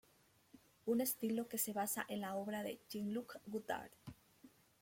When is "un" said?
0.87-0.99